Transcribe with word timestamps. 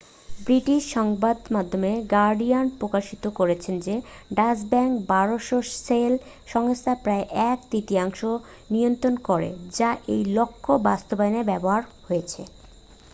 British 0.39 0.81
সংবাদমাধ্যম 0.93 1.83
Guardian 2.13 2.65
প্রকাশিত 2.79 3.23
করেছে 3.39 3.71
যে 3.85 3.95
ডাচ 4.33 4.59
ব্যাঙ্ক 4.71 4.93
1200 5.11 5.59
শেল 5.79 6.13
সংস্থার 6.47 6.97
প্রায় 7.03 7.25
এক 7.49 7.57
তৃতীয়াংশ 7.71 8.19
নিয়ন্ত্রণ 8.71 9.15
করে 9.23 9.49
যা 9.77 9.89
এই 10.13 10.21
লক্ষ্য 10.37 10.71
বাস্তবায়নে 10.87 11.41
ব্যবহার 11.43 11.81
হয়েছে 12.07 12.41